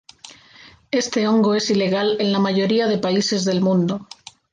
[0.89, 4.07] Este hongo es ilegal en la mayoría de países del mundo.